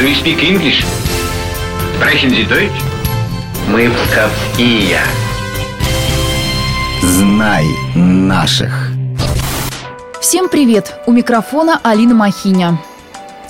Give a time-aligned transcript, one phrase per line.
[0.00, 0.82] Do you speak English?
[1.96, 2.80] Sprechen Sie Deutsch?
[3.68, 4.98] Мы псковские.
[7.02, 8.92] Знай наших.
[10.22, 10.94] Всем привет!
[11.04, 12.78] У микрофона Алина Махиня.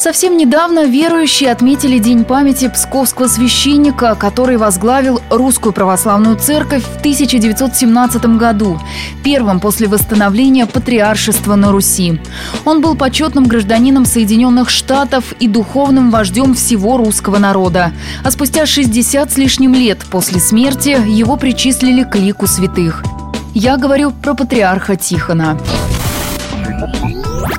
[0.00, 8.38] Совсем недавно верующие отметили День памяти псковского священника, который возглавил Русскую Православную Церковь в 1917
[8.38, 8.80] году,
[9.22, 12.18] первым после восстановления патриаршества на Руси.
[12.64, 17.92] Он был почетным гражданином Соединенных Штатов и духовным вождем всего русского народа.
[18.24, 23.04] А спустя 60 с лишним лет после смерти его причислили к лику святых.
[23.52, 25.58] Я говорю про патриарха Тихона.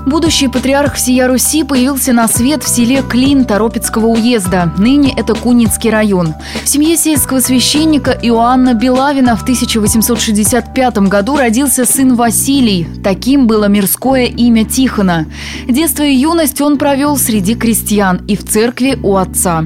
[0.06, 4.72] Будущий патриарх всея Руси появился на свет в селе Клин Торопецкого уезда.
[4.78, 6.34] Ныне это Куницкий район.
[6.64, 12.88] В семье сельского священника Иоанна Белавина в 1865 году родился сын Василий.
[13.04, 15.28] Таким было мирское имя Тихона.
[15.68, 19.66] Детство и юность он провел среди крестьян и в церкви у отца.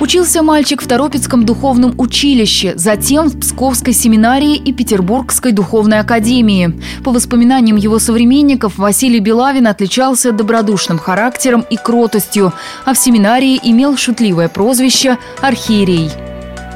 [0.00, 6.80] Учился мальчик в Торопецком духовном училище, затем в Псковской семинарии и Петербургской духовной академии.
[7.02, 12.52] По воспоминаниям его современников, Василий Белавин отличался добродушным характером и кротостью,
[12.84, 16.27] а в семинарии имел шутливое прозвище «Архиерей».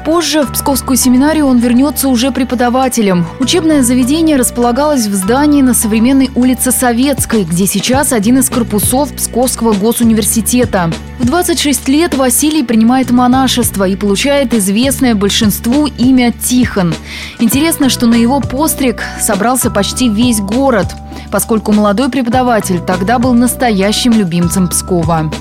[0.05, 3.25] Позже в Псковскую семинарию он вернется уже преподавателем.
[3.39, 9.71] Учебное заведение располагалось в здании на современной улице Советской, где сейчас один из корпусов Псковского
[9.71, 10.91] госуниверситета.
[11.19, 16.93] В 26 лет Василий принимает монашество и получает известное большинству имя Тихон.
[17.39, 20.87] Интересно, что на его постриг собрался почти весь город,
[21.31, 25.31] поскольку молодой преподаватель тогда был настоящим любимцем Пскова.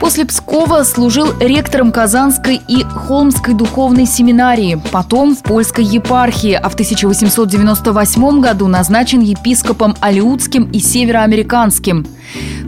[0.00, 6.74] После Пскова служил ректором Казанской и Холмской духовной семинарии, потом в польской епархии, а в
[6.74, 12.06] 1898 году назначен епископом Алиутским и Североамериканским.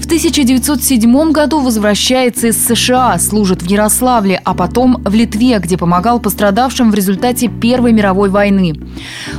[0.00, 6.20] В 1907 году возвращается из США, служит в Ярославле, а потом в Литве, где помогал
[6.20, 8.74] пострадавшим в результате Первой мировой войны.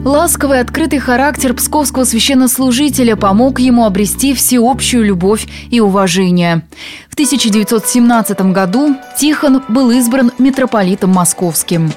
[0.05, 6.61] Ласковый открытый характер псковского священнослужителя помог ему обрести всеобщую любовь и уважение.
[7.09, 11.91] В 1917 году Тихон был избран митрополитом московским.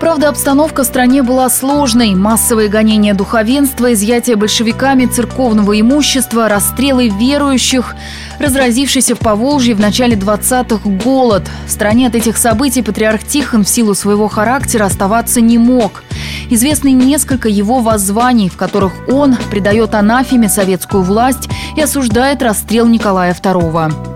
[0.00, 2.14] Правда, обстановка в стране была сложной.
[2.14, 7.96] Массовые гонения духовенства, изъятие большевиками церковного имущества, расстрелы верующих,
[8.38, 11.44] разразившийся в Поволжье в начале 20-х голод.
[11.66, 16.04] В стране от этих событий патриарх Тихон в силу своего характера оставаться не мог.
[16.50, 23.32] Известны несколько его воззваний, в которых он придает анафеме советскую власть и осуждает расстрел Николая
[23.34, 24.15] II.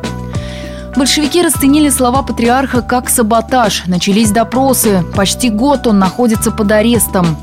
[0.96, 3.84] Большевики расценили слова патриарха как саботаж.
[3.86, 5.04] Начались допросы.
[5.14, 7.36] Почти год он находится под арестом.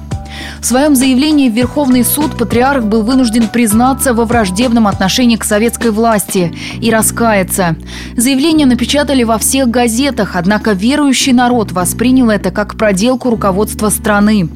[0.59, 5.91] В своем заявлении в Верховный суд патриарх был вынужден признаться во враждебном отношении к советской
[5.91, 7.77] власти и раскаяться.
[8.17, 14.49] Заявление напечатали во всех газетах, однако верующий народ воспринял это как проделку руководства страны.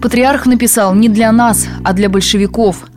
[0.00, 2.84] Патриарх написал не для нас, а для большевиков–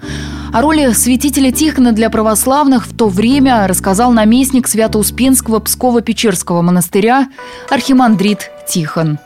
[0.51, 7.27] о роли святителя Тихона для православных в то время рассказал наместник Свято-Успенского Псково-Печерского монастыря
[7.69, 9.19] архимандрит Тихон.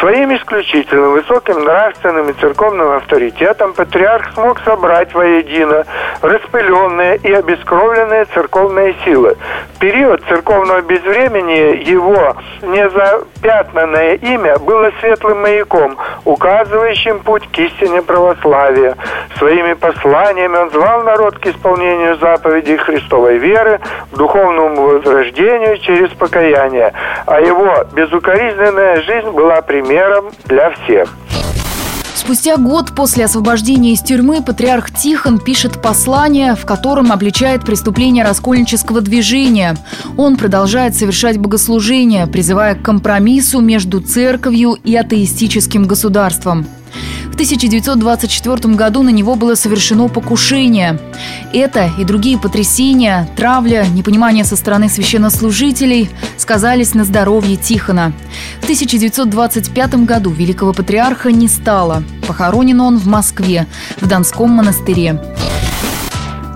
[0.00, 5.84] Своим исключительно высоким нравственным и церковным авторитетом патриарх смог собрать воедино
[6.20, 9.36] распыленные и обескровленные церковные силы.
[9.74, 18.96] В период церковного безвремени его незапятнанное имя было светлым маяком, указывающим путь к истине православия.
[19.38, 23.80] Своими посланиями он звал народ к исполнению заповедей Христовой веры,
[24.10, 26.92] к духовному возрождению через покаяние,
[27.26, 31.10] а его безукоризненная жизнь была примером для всех.
[32.14, 39.02] Спустя год после освобождения из тюрьмы патриарх Тихон пишет послание, в котором обличает преступление раскольнического
[39.02, 39.76] движения.
[40.16, 46.66] Он продолжает совершать богослужения, призывая к компромиссу между церковью и атеистическим государством.
[47.46, 50.98] В 1924 году на него было совершено покушение.
[51.52, 58.12] Это и другие потрясения, травля, непонимание со стороны священнослужителей сказались на здоровье Тихона.
[58.60, 62.02] В 1925 году великого патриарха не стало.
[62.26, 63.68] Похоронен он в Москве,
[64.00, 65.22] в Донском монастыре.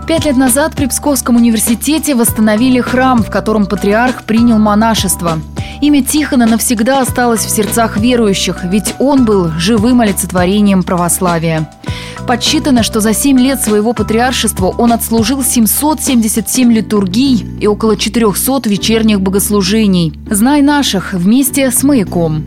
[0.08, 5.38] Пять лет назад при Псковском университете восстановили храм, в котором патриарх принял монашество.
[5.81, 11.71] Имя Тихона навсегда осталось в сердцах верующих, ведь он был живым олицетворением православия.
[12.27, 19.23] Подсчитано, что за 7 лет своего патриаршества он отслужил 777 литургий и около 400 вечерних
[19.23, 20.12] богослужений.
[20.29, 22.44] Знай наших вместе с маяком.